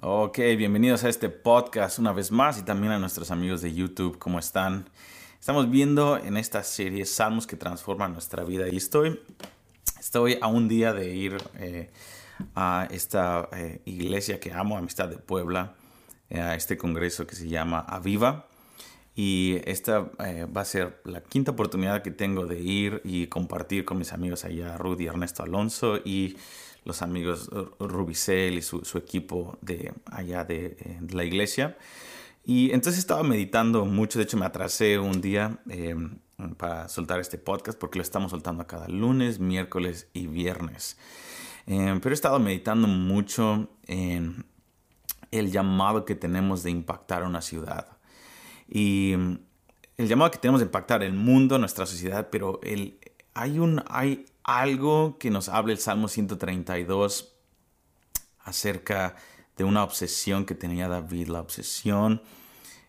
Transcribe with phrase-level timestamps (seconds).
[0.00, 4.16] Ok, bienvenidos a este podcast una vez más y también a nuestros amigos de YouTube,
[4.16, 4.88] ¿cómo están?
[5.40, 9.18] Estamos viendo en esta serie Salmos que transforman nuestra vida y estoy,
[9.98, 11.90] estoy a un día de ir eh,
[12.54, 15.74] a esta eh, iglesia que amo, Amistad de Puebla,
[16.30, 18.46] eh, a este congreso que se llama Aviva.
[19.16, 23.98] Y esta va a ser la quinta oportunidad que tengo de ir y compartir con
[23.98, 26.36] mis amigos allá, Rudy Ernesto Alonso y
[26.84, 30.76] los amigos Rubicel y su, equipo de allá de,
[31.10, 31.76] la iglesia.
[32.44, 36.18] Y entonces estaba meditando mucho, de hecho me atrasé un día em,
[36.56, 40.96] para soltar este podcast porque lo estamos soltando cada lunes, miércoles y viernes.
[41.66, 44.46] Em, pero he estado meditando mucho en
[45.30, 47.98] el llamado que tenemos de impactar una ciudad.
[48.68, 49.12] Y
[49.98, 52.98] el llamado que tenemos de impactar el mundo, nuestra sociedad, pero el,
[53.34, 57.34] hay, un, hay algo que nos habla el Salmo 132
[58.38, 59.14] acerca
[59.58, 62.22] de una obsesión que tenía David, la obsesión.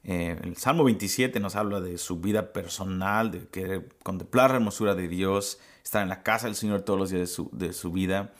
[0.05, 4.95] Eh, el Salmo 27 nos habla de su vida personal, de querer contemplar la hermosura
[4.95, 7.91] de Dios, estar en la casa del Señor todos los días de su, de su
[7.91, 8.31] vida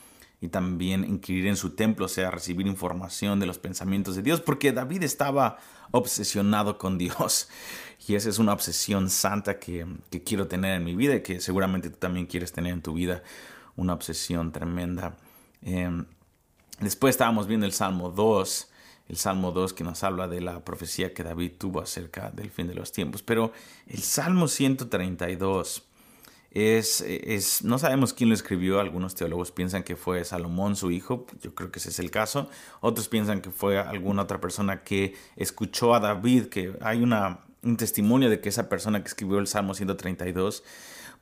[0.41, 4.39] y también inquirir en su templo, o sea, recibir información de los pensamientos de Dios,
[4.39, 5.57] porque David estaba
[5.91, 7.49] obsesionado con Dios.
[8.07, 9.85] Y esa es una obsesión santa que,
[10.25, 13.21] quiero tener en mi vida y que seguramente tú también quieres tener en tu vida,
[13.75, 15.17] una obsesión tremenda.
[15.61, 16.05] Em,
[16.79, 18.71] después estábamos viendo el Salmo 2,
[19.09, 22.67] el Salmo 2 que nos habla de la profecía que David tuvo acerca del fin
[22.67, 23.21] de los tiempos.
[23.21, 23.51] Pero
[23.85, 25.83] el Salmo 132
[26.51, 31.53] es, no sabemos quién lo escribió, algunos teólogos piensan que fue Salomón, su hijo, yo
[31.53, 32.49] creo que ese es el caso,
[32.81, 38.29] otros piensan que fue alguna otra persona que escuchó a David, que hay un testimonio
[38.29, 40.63] de que esa persona que escribió el Salmo 132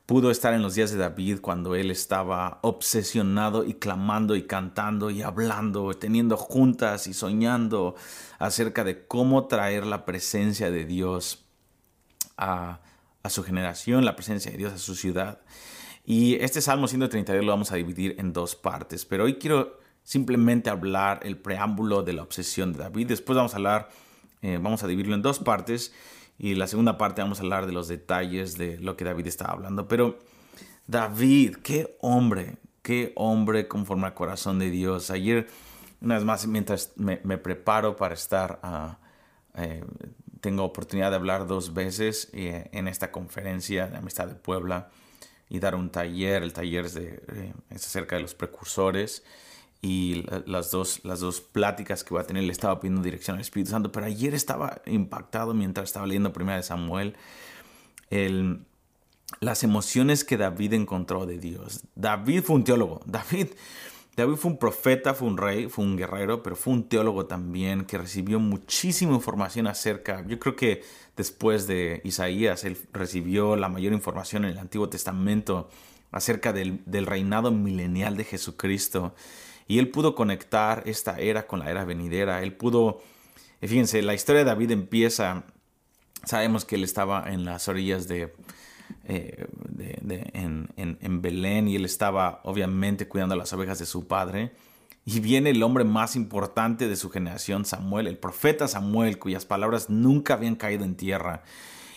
[0.06, 5.10] pudo estar en los días de David cuando él estaba obsesionado y clamando y cantando
[5.10, 7.94] y hablando, teniendo juntas y soñando
[8.38, 11.44] acerca de cómo traer la presencia de Dios
[12.38, 12.80] a
[13.28, 15.40] a su generación, la presencia de Dios a su ciudad.
[16.04, 20.70] Y este Salmo 132 lo vamos a dividir en dos partes, pero hoy quiero simplemente
[20.70, 23.08] hablar el preámbulo de la obsesión de David.
[23.08, 23.90] Después vamos a hablar,
[24.40, 25.92] eh, vamos a dividirlo en dos partes
[26.38, 29.52] y la segunda parte vamos a hablar de los detalles de lo que David estaba
[29.52, 29.86] hablando.
[29.86, 30.18] Pero
[30.86, 35.10] David, qué hombre, qué hombre conforme al corazón de Dios.
[35.10, 35.48] Ayer,
[36.00, 38.98] una vez más, mientras me, preparo para estar a
[39.54, 39.84] eh,
[40.40, 44.90] tengo oportunidad de hablar dos veces eh, en esta conferencia de Amistad de Puebla
[45.48, 46.42] y dar un taller.
[46.42, 49.24] El taller es, de, eh, acerca de los precursores
[49.80, 53.40] y las dos, las dos pláticas que voy a tener le estaba pidiendo dirección al
[53.40, 57.16] Espíritu Santo, pero ayer estaba impactado mientras estaba leyendo Primera de Samuel
[58.10, 58.60] el,
[59.40, 61.84] las emociones que David encontró de Dios.
[61.94, 63.00] David fue un teólogo.
[63.06, 63.48] David
[64.18, 67.84] David fue un profeta, fue un rey, fue un guerrero, pero fue un teólogo también
[67.84, 70.82] que recibió muchísima información acerca, yo creo que
[71.16, 75.68] después de Isaías, él recibió la mayor información en el Antiguo Testamento
[76.10, 79.14] acerca del, reinado milenial de Jesucristo.
[79.68, 82.42] Y él pudo conectar esta era con la era venidera.
[82.42, 83.00] Él pudo,
[83.60, 85.44] fíjense, la historia de David empieza,
[86.24, 88.34] sabemos que él estaba en las orillas de,
[89.08, 89.46] eh,
[90.34, 94.52] en, Belén y él estaba obviamente cuidando las ovejas de su padre.
[95.06, 99.88] Y viene el hombre más importante de su generación, Samuel, el profeta Samuel, cuyas palabras
[99.88, 101.42] nunca habían caído en tierra.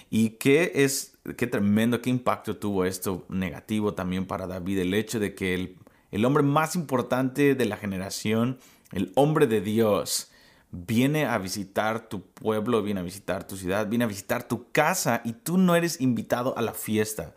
[0.09, 5.19] Y qué es, qué tremendo, qué impacto tuvo esto negativo también para David, el hecho
[5.19, 5.75] de que el,
[6.11, 8.59] el hombre más importante de la generación,
[8.93, 10.30] el hombre de Dios,
[10.71, 15.21] viene a visitar tu pueblo, viene a visitar tu ciudad, viene a visitar tu casa
[15.23, 17.35] y tú no eres invitado a la fiesta.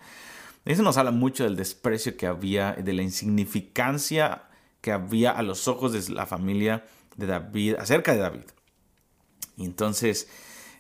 [0.64, 4.44] Eso nos habla mucho del desprecio que había, de la insignificancia
[4.80, 6.84] que había a los ojos de la familia
[7.16, 8.44] de David, acerca de David.
[9.56, 10.28] Y entonces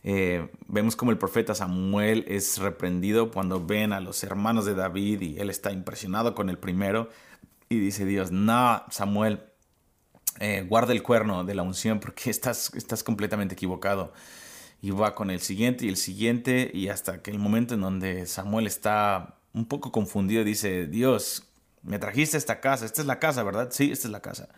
[0.02, 5.20] eh, vemos como el profeta Samuel es reprendido cuando ven a los hermanos de David
[5.22, 7.08] y él está impresionado con el primero
[7.68, 9.40] y dice Dios, no, Samuel,
[10.40, 14.12] eh, guarda el cuerno de la unción porque estás, estás completamente equivocado.
[14.82, 18.26] Y va con el siguiente y el siguiente y hasta que el momento en donde
[18.26, 21.44] Samuel está un poco confundido dice, Dios,
[21.82, 23.68] me trajiste esta casa, esta es la casa, ¿verdad?
[23.70, 24.48] Sí, esta es la casa.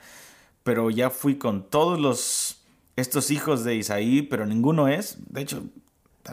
[0.64, 2.62] Pero ya fui con todos los,
[2.96, 5.16] estos hijos de Isaí, pero ninguno es.
[5.32, 5.64] De hecho,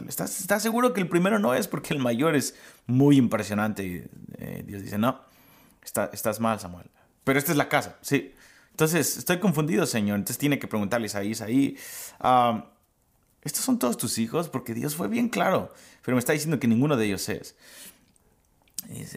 [0.08, 1.68] ¿estás, estás seguro que el primero no es?
[1.68, 2.56] Porque el mayor es
[2.86, 3.84] muy impresionante.
[3.84, 4.04] Y,
[4.38, 5.20] eh, Dios dice, no,
[5.82, 6.90] estás mal, Samuel.
[7.22, 8.34] Pero esta es la casa, sí.
[8.74, 10.18] Entonces, estoy confundido, Señor.
[10.18, 11.76] Entonces tiene que preguntarles ahí, ahí,
[13.42, 14.48] ¿estos son todos tus hijos?
[14.48, 15.72] Porque Dios fue bien claro,
[16.02, 17.54] pero me está diciendo que ninguno de ellos es.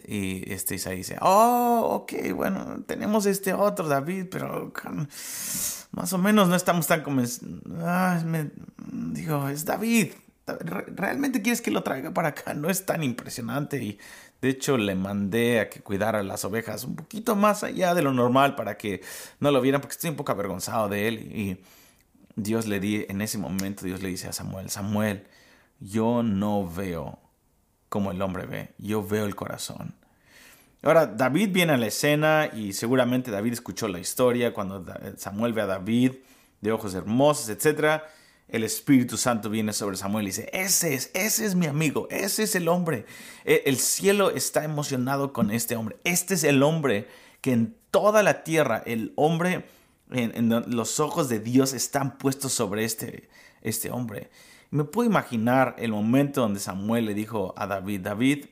[0.06, 4.72] Y, este Isaí dice, oh, ok, bueno, tenemos este otro David, pero
[5.90, 7.60] más o menos no estamos tan convencidos.
[9.12, 10.12] Digo, es David.
[10.46, 12.54] ¿Realmente quieres que lo traiga para acá?
[12.54, 13.82] No es tan impresionante.
[13.82, 13.98] Y
[14.40, 18.12] de hecho le mandé a que cuidara las ovejas un poquito más allá de lo
[18.12, 19.02] normal para que
[19.40, 21.18] no lo vieran, porque estoy un poco avergonzado de él.
[21.34, 21.58] Y
[22.36, 25.26] Dios le di, en ese momento Dios le dice a Samuel, Samuel,
[25.80, 27.18] yo no veo
[27.88, 29.94] como el hombre ve, yo veo el corazón.
[30.82, 34.84] Ahora, David viene a la escena y seguramente David escuchó la historia cuando
[35.16, 36.12] Samuel ve a David
[36.60, 38.02] de ojos hermosos, etc.
[38.48, 42.44] El Espíritu Santo viene sobre Samuel y dice, ese es, ese es mi amigo, ese
[42.44, 43.04] es el hombre.
[43.44, 45.96] E, el cielo está emocionado con este hombre.
[46.04, 47.06] Este es el hombre
[47.42, 49.66] que en toda la tierra, el hombre,
[50.10, 53.28] en, los ojos de Dios están puestos sobre este,
[53.60, 54.30] este hombre.
[54.70, 58.46] Me puedo imaginar el momento donde Samuel le dijo a David, David,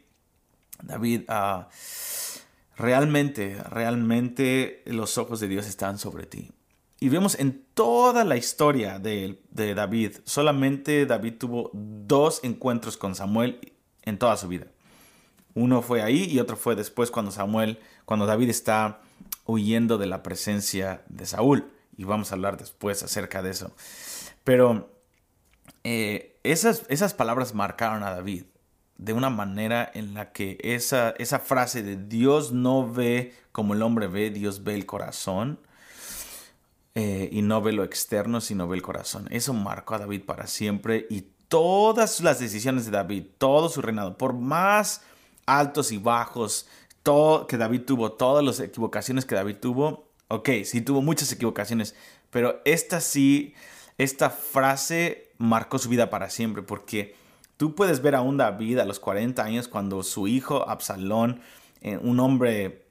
[0.82, 1.68] David, ah,
[2.76, 6.50] realmente, realmente los ojos de Dios están sobre ti.
[6.98, 13.74] Y vemos en toda la historia de, David, solamente David tuvo dos encuentros con Samuel
[14.02, 14.66] en toda su vida.
[15.54, 19.00] Uno fue ahí y otro fue después cuando Samuel, cuando David está
[19.44, 21.70] huyendo de la presencia de Saúl.
[21.98, 23.74] Y vamos a hablar después acerca de eso.
[24.44, 24.90] Pero
[25.84, 28.44] eh, esas, esas palabras marcaron a David
[28.96, 33.82] de una manera en la que esa, esa frase de Dios no ve como el
[33.82, 35.58] hombre ve, Dios ve el corazón
[36.98, 39.28] eh, y no ve lo externo, sino ve el corazón.
[39.30, 44.16] Eso marcó a David para siempre y todas las decisiones de David, todo su reinado,
[44.16, 45.02] por más
[45.44, 46.66] altos y bajos
[47.02, 51.94] todo, que David tuvo, todas las equivocaciones que David tuvo, ok, sí tuvo muchas equivocaciones,
[52.30, 53.52] pero esta sí,
[53.98, 57.14] esta frase marcó su vida para siempre, porque
[57.58, 61.42] tú puedes ver a un David a los 40 años cuando su hijo Absalón,
[61.82, 62.85] eh, un hombre,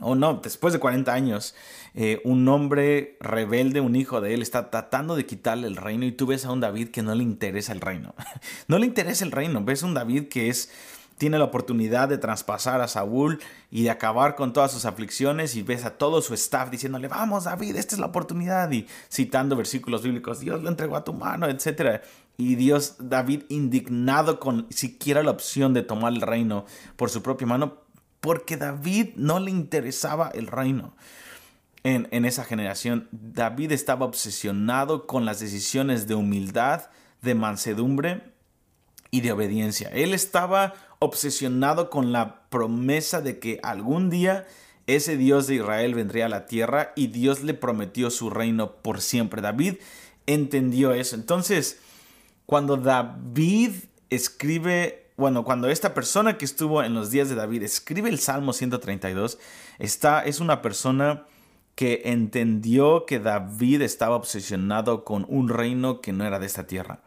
[0.00, 1.54] o no, después de 40 años,
[1.94, 6.12] eh, un hombre rebelde, un hijo de él, está tratando de quitarle el reino y
[6.12, 8.14] tú ves a un David que no le interesa el reino.
[8.68, 10.70] no le interesa el reino, ves a un David que es
[11.18, 13.40] tiene la oportunidad de traspasar a Saúl
[13.70, 17.44] y de acabar con todas sus aflicciones y ves a todo su staff diciéndole, vamos
[17.44, 21.46] David, esta es la oportunidad y citando versículos bíblicos, Dios lo entregó a tu mano,
[21.48, 22.02] etc.
[22.36, 26.66] Y Dios, David indignado con siquiera la opción de tomar el reino
[26.96, 27.78] por su propia mano,
[28.26, 30.96] porque David no le interesaba el reino.
[31.84, 36.90] En, esa generación, David estaba obsesionado con las decisiones de humildad,
[37.22, 38.24] de mansedumbre
[39.12, 39.90] y de obediencia.
[39.90, 44.44] Él estaba obsesionado con la promesa de que algún día
[44.88, 49.00] ese Dios de Israel vendría a la tierra y Dios le prometió su reino por
[49.00, 49.40] siempre.
[49.40, 49.76] David
[50.26, 51.14] entendió eso.
[51.14, 51.78] Entonces,
[52.44, 53.70] cuando David
[54.10, 58.52] escribe, bueno, cuando esta persona que estuvo en los días de David escribe el Salmo
[58.52, 59.38] 132,
[59.78, 61.24] está, es una persona
[61.74, 67.00] que entendió que David estaba obsesionado con un reino que no era de esta tierra.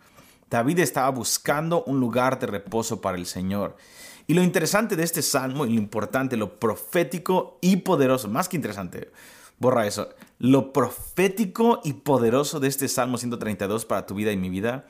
[0.49, 3.77] David estaba buscando un lugar de reposo para el Señor.
[4.25, 8.57] Y lo interesante de este salmo, y lo importante, lo profético y poderoso, más que
[8.57, 9.11] interesante,
[9.59, 14.49] borra eso, lo profético y poderoso de este salmo 132 para tu vida y mi
[14.49, 14.85] vida,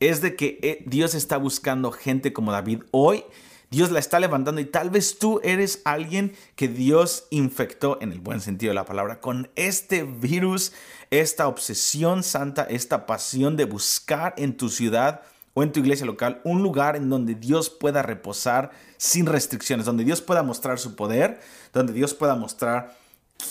[0.00, 3.24] es de que eh, Dios está buscando gente como David hoy.
[3.70, 8.18] Dios la está levantando y tal vez tú eres alguien que Dios infectó en el
[8.18, 10.72] buen sentido de la palabra con este virus,
[11.10, 15.22] esta obsesión santa, esta pasión de buscar en tu ciudad
[15.54, 20.04] o en tu iglesia local un lugar en donde Dios pueda reposar sin restricciones, donde
[20.04, 21.40] Dios pueda mostrar su poder,
[21.72, 22.96] donde Dios pueda mostrar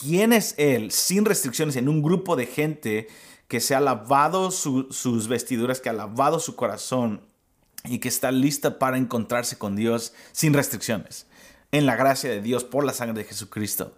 [0.02, 3.08] quién es Él sin restricciones en un grupo de gente
[3.50, 7.22] que se ha lavado sus vestiduras, que ha lavado su corazón
[7.84, 11.26] y que está lista para encontrarse con Dios sin restricciones,
[11.72, 13.98] en la gracia de Dios por la sangre de Jesucristo.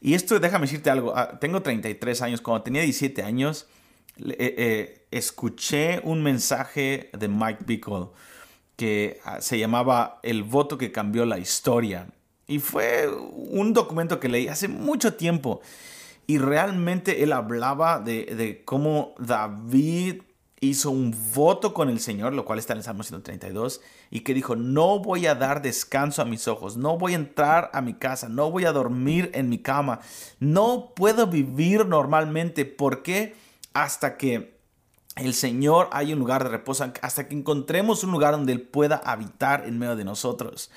[0.00, 3.66] Y esto, déjame decirte algo, ah, tengo 33 años, cuando tenía 17 años,
[4.16, 8.06] eh, eh, escuché un mensaje de Mike Bickle
[8.76, 12.06] que ah, se llamaba El voto que cambió la historia.
[12.46, 15.62] Y fue un documento que leí hace mucho tiempo.
[16.26, 20.22] Y realmente él hablaba de, cómo David
[20.60, 24.32] hizo un voto con el Señor, lo cual está en el Salmo 132, y que
[24.32, 27.94] dijo, no voy a dar descanso a mis ojos, no voy a entrar a mi
[27.94, 30.00] casa, no voy a dormir en mi cama,
[30.40, 32.64] no puedo vivir normalmente.
[32.64, 33.34] ¿Por qué?
[33.74, 34.54] Hasta que
[35.16, 38.96] el Señor haya un lugar de reposo, hasta que encontremos un lugar donde Él pueda
[38.96, 40.70] habitar en medio de nosotros.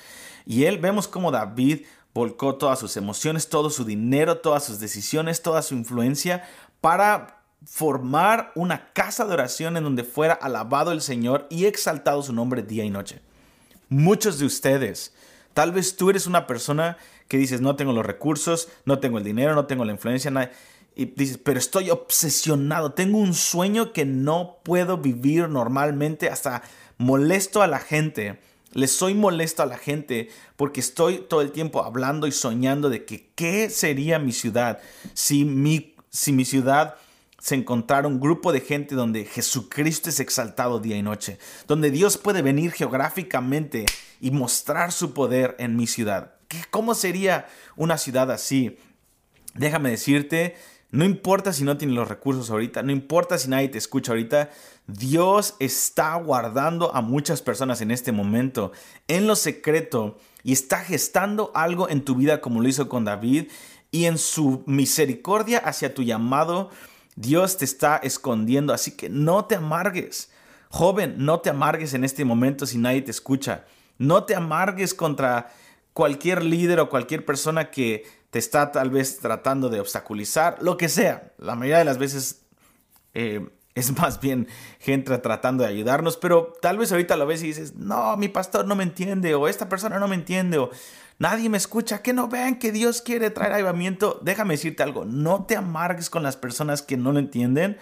[0.46, 1.86] Y Él vemos como David
[2.18, 6.48] volcó todas sus emociones, todo su dinero, todas sus decisiones, toda su influencia
[6.82, 12.34] para formar una casa de oración en donde fuera alabado el Señor y exaltado su
[12.34, 13.22] nombre día y noche.
[13.90, 15.14] Muchos de ustedes
[15.58, 16.98] Tal vez tú eres una persona
[17.28, 20.32] que dices, no tengo los recursos, no tengo el dinero, no tengo la influencia,
[20.96, 26.62] y dices, pero estoy obsesionado, tengo un sueño que no puedo vivir normalmente, hasta
[27.00, 28.40] molesto a la gente.
[28.78, 33.06] Le soy molesto a la gente porque estoy todo el tiempo hablando y soñando de
[33.06, 34.78] que qué sería mi ciudad
[35.16, 36.94] si mi, si mi ciudad
[37.40, 42.20] se encontrara un grupo de gente donde Jesucristo es exaltado día y noche, donde Dios
[42.20, 43.88] puede venir geográficamente
[44.22, 46.36] y mostrar su poder en mi ciudad.
[46.70, 48.78] ¿Cómo sería una ciudad así?
[49.56, 50.56] Déjame decirte,
[50.90, 54.50] no importa si no tienes los recursos ahorita, no importa si nadie te escucha ahorita,
[54.88, 58.72] Dios está guardando a muchas personas en este momento,
[59.08, 63.48] en lo secreto, y está gestando algo en tu vida como lo hizo con David,
[63.92, 66.70] y en su misericordia hacia tu llamado,
[67.16, 70.32] Dios te está escondiendo, así que no te amargues.
[70.70, 73.66] Joven, no te amargues en este momento si nadie te escucha.
[73.98, 75.52] No te amargues contra
[75.94, 78.06] cualquier líder o cualquier persona que
[78.38, 81.34] está tal vez tratando de obstaculizar, lo que sea.
[81.38, 82.42] La mayoría de las veces
[83.14, 84.48] eh, es más bien
[84.80, 88.66] gente tratando de ayudarnos, pero tal vez ahorita lo ves y dices, no, mi pastor
[88.66, 90.72] no me entiende, o esta persona no me entiende, o
[91.20, 94.20] nadie me escucha, que no vean que Dios quiere traer avivamiento.
[94.24, 97.78] Déjame decirte algo, no te amargues con las personas que no lo entienden.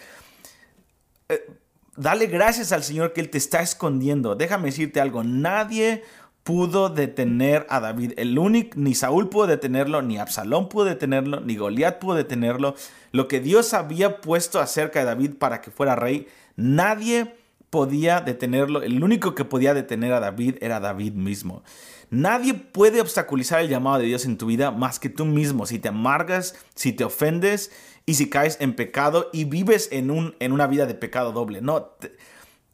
[1.29, 1.49] Eh,
[1.95, 4.35] dale gracias al Señor que Él te está escondiendo.
[4.35, 6.03] Déjame decirte algo, nadie
[6.45, 8.13] pudo detener a David.
[8.17, 12.75] El único, ni Saúl pudo detenerlo, ni Absalón pudo detenerlo, ni Goliat pudo detenerlo.
[13.11, 17.33] Lo que Dios había puesto acerca de David para que fuera rey, nadie
[17.71, 18.83] podía detenerlo.
[18.83, 21.63] El único que podía detener a David era David mismo.
[22.11, 25.65] Nadie puede obstaculizar el llamado de Dios en tu vida más que tú mismo.
[25.65, 27.71] Si te amargas, si te ofendes
[28.05, 31.61] y si caes en pecado y vives en, un, en una vida de pecado doble.
[31.61, 31.95] No,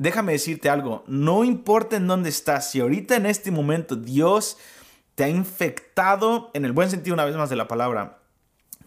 [0.01, 4.57] déjame decirte algo, no importa en dónde estás, si ahorita en este momento Dios
[5.13, 8.17] te ha infectado, en el buen sentido una vez más de la palabra,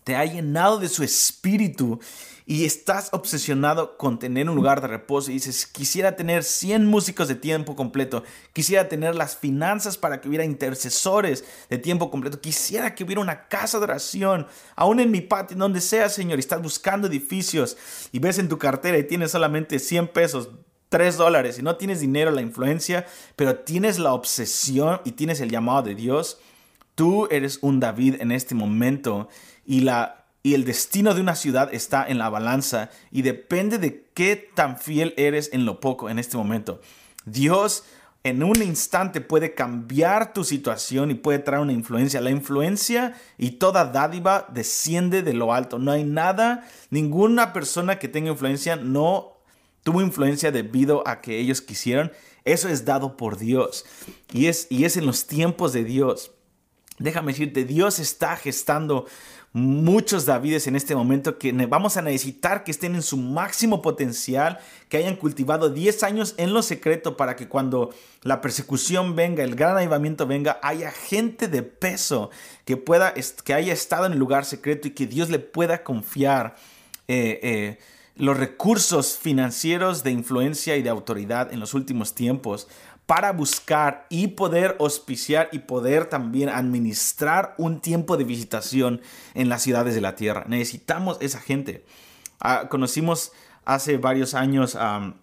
[0.02, 2.00] te ha llenado de su espíritu
[2.46, 7.28] y estás obsesionado con tener un lugar de reposo y dices, quisiera tener 100 músicos
[7.28, 12.92] de tiempo completo, quisiera tener las finanzas para que hubiera intercesores de tiempo completo, quisiera
[12.96, 16.60] que hubiera una casa de oración, aún en mi patio, donde sea, Señor, y estás
[16.60, 17.76] buscando edificios
[18.10, 20.50] y ves en tu cartera y tienes solamente 100 pesos,
[20.94, 25.50] 3 dólares y no tienes dinero, la influencia, pero tienes la obsesión y tienes el
[25.50, 26.38] llamado de Dios,
[26.94, 29.28] tú eres un David en este momento
[29.66, 34.06] y, la, y el destino de una ciudad está en la balanza y depende de
[34.14, 36.80] qué tan fiel eres en lo poco en este momento.
[37.24, 37.82] Dios
[38.22, 42.20] en un instante puede cambiar tu situación y puede traer una influencia.
[42.20, 45.80] La influencia y toda dádiva desciende de lo alto.
[45.80, 49.33] No hay nada, ninguna persona que tenga influencia no
[49.84, 52.10] tuvo influencia debido a que ellos quisieron,
[52.44, 53.84] eso es dado por Dios
[54.32, 56.32] y es, y es en los tiempos de Dios.
[56.98, 59.06] Déjame decirte, Dios está gestando
[59.52, 64.58] muchos Davides en este momento que vamos a necesitar que estén en su máximo potencial,
[64.88, 69.54] que hayan cultivado 10 años en lo secreto para que cuando la persecución venga, el
[69.54, 72.30] gran avivamiento venga, haya gente de peso
[72.64, 73.14] que pueda,
[73.44, 76.56] que haya estado en el lugar secreto y que Dios le pueda confiar.
[77.06, 77.78] Eh, eh,
[78.16, 82.68] los recursos financieros de influencia y de autoridad en los últimos tiempos
[83.06, 89.02] para buscar y poder auspiciar y poder también administrar un tiempo de visitación
[89.34, 90.44] en las ciudades de la tierra.
[90.48, 91.84] Necesitamos esa gente.
[92.40, 93.32] Ah, conocimos
[93.64, 95.14] hace varios años a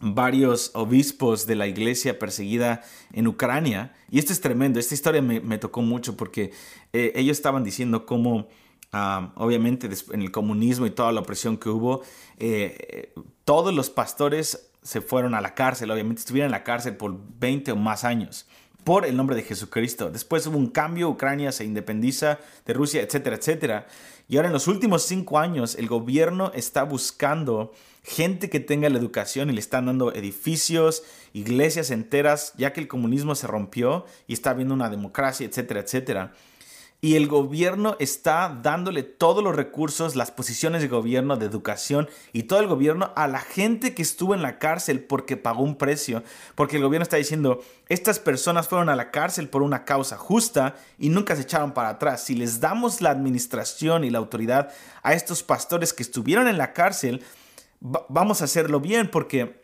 [0.00, 2.82] varios obispos de la iglesia perseguida
[3.12, 4.80] en Ucrania y esto es tremendo.
[4.80, 6.52] Esta historia me, tocó mucho porque
[6.92, 8.48] eh, ellos estaban diciendo cómo
[8.92, 12.02] obviamente en el comunismo y toda la opresión que hubo,
[12.38, 13.12] eh,
[13.44, 17.72] todos los pastores se fueron a la cárcel, obviamente estuvieron en la cárcel por 20
[17.72, 18.46] o más años
[18.84, 20.10] por el nombre de Jesucristo.
[20.10, 23.86] Después hubo un cambio, Ucrania se independiza de Rusia, etcétera, etcétera.
[24.28, 28.98] Y ahora en los últimos cinco años el gobierno está buscando gente que tenga la
[28.98, 34.32] educación y le están dando edificios, iglesias enteras, ya que el comunismo se rompió y
[34.32, 36.32] está habiendo una democracia, etcétera, etcétera
[37.02, 42.42] y el gobierno está dándole todos los recursos, las posiciones de gobierno, de educación y
[42.42, 46.22] todo el gobierno a la gente que estuvo en la cárcel porque pagó un precio,
[46.54, 50.76] porque el gobierno está diciendo, estas personas fueron a la cárcel por una causa justa
[50.98, 52.24] y nunca se echaron para atrás.
[52.24, 54.70] Si les damos la administración y la autoridad
[55.02, 57.24] a estos pastores que estuvieron en la cárcel,
[57.80, 59.58] vamos a hacerlo bien porque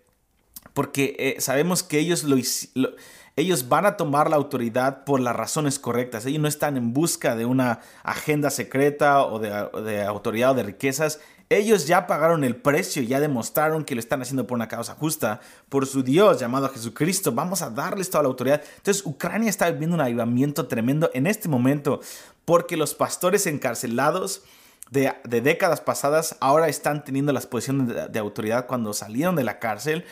[0.72, 2.36] porque eh, sabemos que ellos lo,
[2.74, 2.90] lo
[3.36, 6.24] ellos van a tomar la autoridad por las razones correctas.
[6.24, 11.20] Ellos no están en busca de una agenda secreta o de, autoridad o de riquezas.
[11.50, 15.40] Ellos ya pagaron el precio, ya demostraron que lo están haciendo por una causa justa,
[15.68, 17.30] por su Dios llamado Jesucristo.
[17.30, 18.62] Vamos a darles toda la autoridad.
[18.78, 22.00] Entonces Ucrania está viviendo un avivamiento tremendo en este momento
[22.46, 24.42] porque los pastores encarcelados
[24.90, 30.04] de, décadas pasadas ahora están teniendo las posiciones de, autoridad cuando salieron de la cárcel,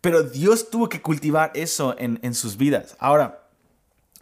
[0.00, 2.96] pero Dios tuvo que cultivar eso en, en sus vidas.
[2.98, 3.48] Ahora,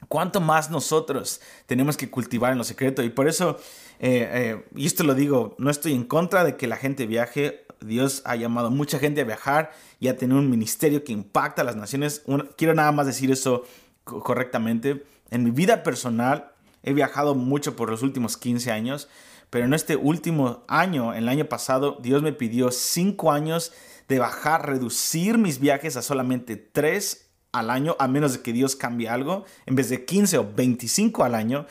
[0.09, 3.03] ¿Cuánto más nosotros tenemos que cultivar en lo secreto?
[3.03, 3.59] Y por eso,
[3.99, 7.67] eh, eh, y esto lo digo, no estoy en contra de que la gente viaje.
[7.81, 11.63] Dios ha llamado a mucha gente a viajar y a tener un ministerio que impacta
[11.63, 12.23] a las naciones.
[12.57, 13.65] quiero nada más decir eso
[14.05, 15.05] correctamente.
[15.31, 16.53] En mi vida personal
[16.83, 19.09] he viajado mucho por los últimos 15 años,
[19.51, 23.73] pero en este último año, el año pasado, Dios me pidió 5 años
[24.09, 28.77] de bajar, reducir mis viajes a solamente 3 al año, a menos de que Dios
[28.77, 31.67] cambie algo, en vez de 15 o 25 al año,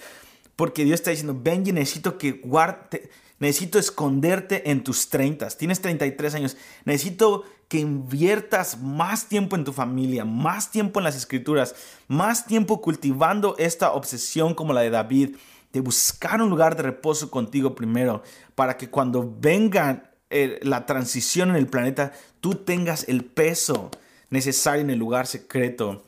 [0.56, 6.36] porque Dios está diciendo, Benji, necesito que guarde, necesito esconderte en tus 30, tienes 33
[6.36, 11.76] años, necesito que inviertas más tiempo en tu familia, más tiempo en las escrituras,
[12.08, 15.38] más tiempo cultivando esta obsesión como la de David,
[15.74, 18.24] de buscar un lugar de reposo contigo primero,
[18.56, 23.92] para que cuando venga eh, la transición en el planeta, tú tengas el peso
[24.30, 26.04] necesario en el lugar secreto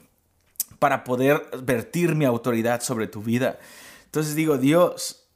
[0.79, 3.59] para poder vertir mi autoridad sobre tu vida.
[4.05, 5.27] Entonces digo, Dios,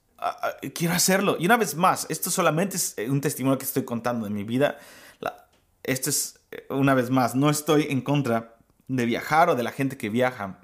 [0.74, 1.38] quiero hacerlo.
[1.40, 4.80] Y una vez más, esto solamente es un testimonio que estoy contando de mi vida.
[5.84, 8.58] esto es, eh, una vez más, no estoy en contra
[8.88, 10.60] de viajar o de la gente que viaja.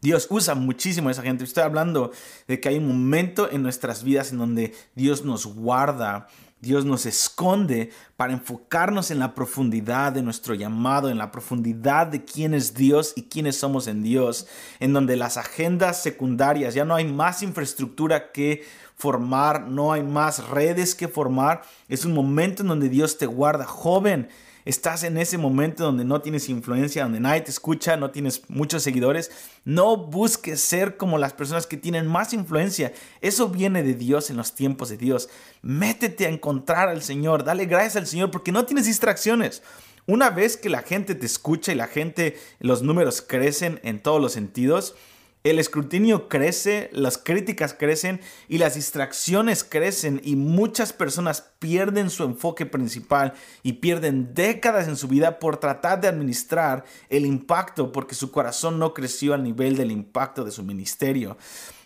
[0.00, 1.44] Dios usa muchísimo a esa gente.
[1.44, 2.12] Estoy hablando
[2.46, 6.28] de que hay un momento en nuestras vidas en donde Dios nos guarda
[6.60, 12.24] Dios nos esconde para enfocarnos en la profundidad de nuestro llamado, en la profundidad de
[12.24, 14.46] quién es Dios y quiénes somos en Dios,
[14.78, 18.64] en donde las agendas secundarias, ya no hay más infraestructura que
[18.94, 21.62] formar, no hay más redes que formar.
[21.88, 24.28] Es un momento en donde Dios te guarda joven
[24.64, 28.82] estás en ese momento donde no tienes influencia, donde nadie te escucha, no tienes muchos
[28.82, 29.30] seguidores,
[29.64, 32.92] no busques ser como las personas que tienen más influencia.
[33.20, 35.28] Eso viene de Dios en los tiempos de Dios.
[35.62, 39.62] Métete a encontrar al Señor, dale gracias al Señor porque no tienes distracciones.
[40.06, 44.20] Una vez que la gente te escucha y la gente, los números crecen en todos
[44.20, 44.94] los sentidos,
[45.42, 52.24] el escrutinio crece, las críticas crecen y las distracciones crecen y muchas personas pierden su
[52.24, 58.14] enfoque principal y pierden décadas en su vida por tratar de administrar el impacto porque
[58.14, 61.38] su corazón no creció al nivel del impacto de su ministerio.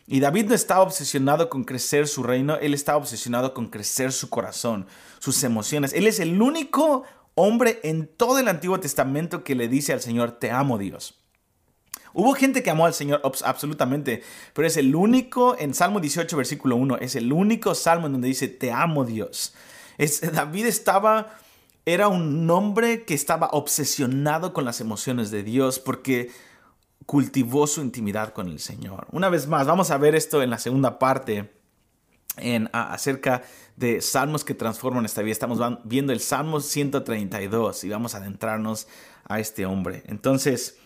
[0.07, 4.29] Y David no estaba obsesionado con crecer su reino, él estaba obsesionado con crecer su
[4.31, 4.87] corazón,
[5.21, 5.93] sus emociones.
[5.95, 10.33] Él es el único hombre en todo el Antiguo Testamento que le dice al Señor,
[10.33, 11.24] te amo Dios.
[12.15, 14.23] Hubo gente que amó al Señor, absolutamente,
[14.53, 18.29] pero es el único, en Salmo 18, versículo 1, es el único salmo en donde
[18.29, 19.53] dice, te amo Dios.
[20.33, 21.37] David estaba,
[21.85, 26.31] era un hombre que estaba obsesionado con las emociones de Dios porque
[27.05, 29.09] cultivó su intimidad con el Señor.
[29.11, 31.53] Una vez más, vamos a ver esto en la segunda parte.
[32.37, 33.43] En, acerca
[33.77, 35.31] de salmos que transforman esta vida.
[35.31, 38.89] Estamos viendo el Salmo 132 y vamos a adentrarnos
[39.29, 40.03] a este hombre.
[40.09, 40.79] Entonces,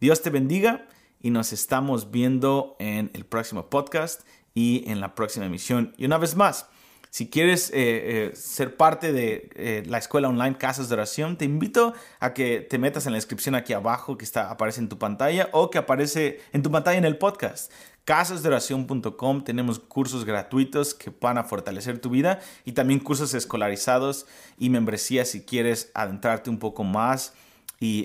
[0.00, 0.86] Dios te bendiga
[1.20, 4.22] y nos estamos viendo en el próximo podcast
[4.54, 5.94] y en la próxima emisión.
[5.96, 6.66] Y una vez más,
[7.14, 11.44] si quieres eh, eh, ser parte de eh, la escuela online Casas de Oración, te
[11.44, 14.98] invito a que te metas en la descripción aquí abajo que está, aparece en tu
[14.98, 17.70] pantalla o que aparece en tu pantalla en el podcast.
[18.04, 24.26] Casasdeoración.com tenemos cursos gratuitos que van a fortalecer tu vida y también cursos escolarizados
[24.58, 27.32] y membresías si quieres adentrarte un poco más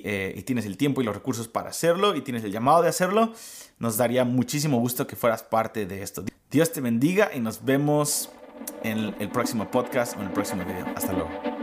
[0.04, 2.90] eh, y, tienes el tiempo y los recursos para hacerlo y tienes el llamado de
[2.90, 3.34] hacerlo,
[3.78, 6.24] nos daría muchísimo gusto que fueras parte de esto.
[6.52, 8.30] Dios te bendiga y nos vemos
[8.84, 10.86] en el próximo podcast o en el próximo video.
[10.96, 11.59] Hasta luego.